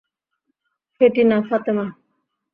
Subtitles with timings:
[1.01, 1.85] Fatty না, ফাতেমা।